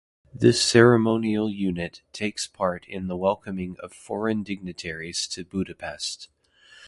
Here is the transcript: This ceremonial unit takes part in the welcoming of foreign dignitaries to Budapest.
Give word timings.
This 0.33 0.59
ceremonial 0.59 1.47
unit 1.51 2.01
takes 2.11 2.47
part 2.47 2.87
in 2.87 3.05
the 3.05 3.15
welcoming 3.15 3.77
of 3.81 3.93
foreign 3.93 4.41
dignitaries 4.41 5.27
to 5.27 5.45
Budapest. 5.45 6.27